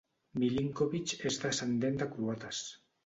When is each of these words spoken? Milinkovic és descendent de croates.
Milinkovic 0.43 1.13
és 1.31 1.37
descendent 1.43 2.01
de 2.01 2.09
croates. 2.17 2.65